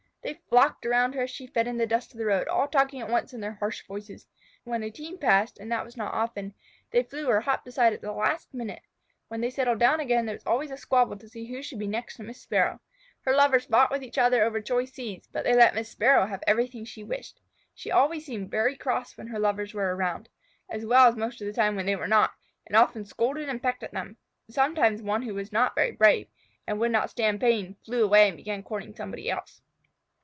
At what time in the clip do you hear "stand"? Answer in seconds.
27.09-27.39